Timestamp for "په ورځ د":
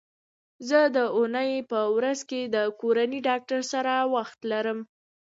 1.71-2.57